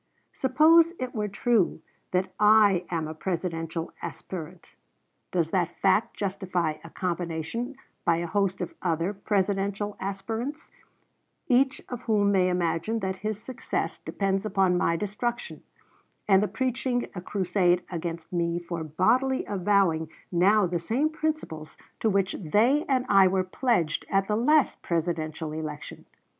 "Suppose 0.33 0.93
it 0.99 1.13
were 1.13 1.27
true 1.27 1.79
that 2.09 2.33
I 2.39 2.85
am 2.89 3.07
a 3.07 3.13
Presidential 3.13 3.91
aspirant; 4.01 4.73
does 5.29 5.51
that 5.51 5.77
fact 5.79 6.17
justify 6.17 6.77
a 6.83 6.89
combination 6.89 7.75
by 8.03 8.15
a 8.17 8.25
host 8.25 8.61
of 8.61 8.73
other 8.81 9.13
Presidential 9.13 9.95
aspirants, 9.99 10.71
each 11.45 11.83
of 11.87 12.01
whom 12.05 12.31
may 12.31 12.49
imagine 12.49 12.97
that 13.01 13.17
his 13.17 13.39
success 13.39 13.99
depends 13.99 14.43
upon 14.43 14.75
my 14.75 14.95
destruction, 14.95 15.61
and 16.27 16.41
the 16.41 16.47
preaching 16.47 17.07
a 17.13 17.21
crusade 17.21 17.83
against 17.91 18.33
me 18.33 18.57
for 18.57 18.83
boldly 18.83 19.45
avowing 19.45 20.09
now 20.31 20.65
the 20.65 20.79
same 20.79 21.11
principles 21.11 21.77
to 21.99 22.09
which 22.09 22.33
they 22.39 22.83
and 22.89 23.05
I 23.07 23.27
were 23.27 23.43
pledged 23.43 24.07
at 24.09 24.27
the 24.27 24.35
last 24.35 24.81
Presidential 24.81 25.51
election! 25.53 26.07